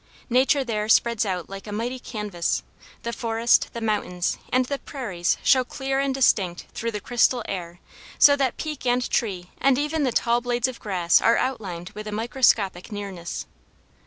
[0.31, 2.63] Nature there spreads out like a mighty canvas:
[3.03, 7.79] the forest, the mountains, and the prairies show clear and distinct through the crystal air
[8.17, 12.07] so that peak and tree and even the tall blades of grass are outlined with
[12.07, 13.45] a microscopic nearness.